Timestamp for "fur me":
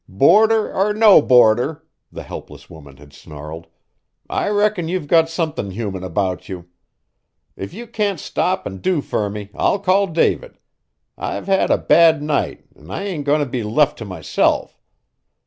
9.01-9.51